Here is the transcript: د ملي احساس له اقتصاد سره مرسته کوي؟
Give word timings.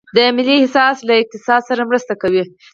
د 0.15 0.17
ملي 0.35 0.55
احساس 0.59 0.97
له 1.07 1.13
اقتصاد 1.21 1.61
سره 1.69 1.81
مرسته 1.89 2.13
کوي؟ 2.21 2.43